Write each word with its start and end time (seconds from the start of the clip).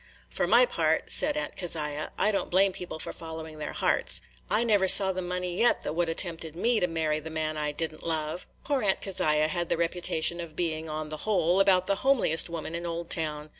"For 0.31 0.47
my 0.47 0.65
part," 0.65 1.11
said 1.11 1.37
Aunt 1.37 1.55
Keziah, 1.55 2.11
"I 2.17 2.31
can't 2.31 2.49
blame 2.49 2.71
people 2.73 2.97
for 2.97 3.13
following 3.13 3.59
their 3.59 3.73
hearts. 3.73 4.21
I 4.49 4.63
never 4.63 4.87
saw 4.87 5.11
the 5.11 5.21
money 5.21 5.59
yet 5.59 5.83
that 5.83 5.93
would 5.93 6.09
'a' 6.09 6.15
tempted 6.15 6.55
me 6.55 6.79
to 6.79 6.87
marry 6.87 7.19
the 7.19 7.29
man 7.29 7.55
I 7.55 7.71
did 7.71 7.93
n't 7.93 8.01
love." 8.03 8.47
Poor 8.63 8.81
Aunt 8.81 8.99
Keziah 9.01 9.47
had 9.47 9.69
the 9.69 9.77
reputation 9.77 10.41
of 10.41 10.55
being, 10.55 10.89
on 10.89 11.09
the 11.09 11.17
whole, 11.17 11.59
about 11.59 11.85
the 11.85 11.97
homeliest 11.97 12.49
woman 12.49 12.73
in 12.73 12.83
Oldtown. 12.87 13.49